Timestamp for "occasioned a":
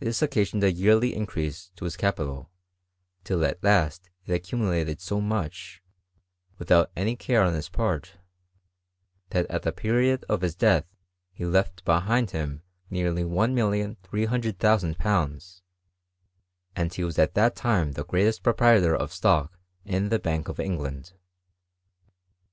0.22-0.70